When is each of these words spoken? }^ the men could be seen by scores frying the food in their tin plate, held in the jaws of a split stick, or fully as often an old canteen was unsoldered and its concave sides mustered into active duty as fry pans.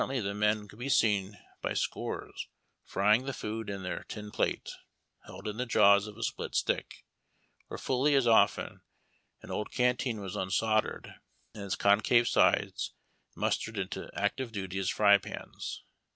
}^ 0.07 0.23
the 0.23 0.33
men 0.33 0.67
could 0.67 0.79
be 0.79 0.89
seen 0.89 1.37
by 1.61 1.75
scores 1.75 2.47
frying 2.83 3.25
the 3.25 3.33
food 3.33 3.69
in 3.69 3.83
their 3.83 4.03
tin 4.05 4.31
plate, 4.31 4.71
held 5.27 5.47
in 5.47 5.57
the 5.57 5.65
jaws 5.67 6.07
of 6.07 6.17
a 6.17 6.23
split 6.23 6.55
stick, 6.55 7.05
or 7.69 7.77
fully 7.77 8.15
as 8.15 8.25
often 8.25 8.81
an 9.43 9.51
old 9.51 9.69
canteen 9.69 10.19
was 10.19 10.35
unsoldered 10.35 11.13
and 11.53 11.65
its 11.65 11.75
concave 11.75 12.27
sides 12.27 12.93
mustered 13.35 13.77
into 13.77 14.09
active 14.19 14.51
duty 14.51 14.79
as 14.79 14.89
fry 14.89 15.19
pans. 15.19 15.83